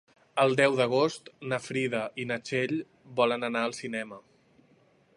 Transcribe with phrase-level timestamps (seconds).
[0.43, 2.75] El deu d'agost na Frida i na Txell
[3.23, 4.23] volen anar al cinema.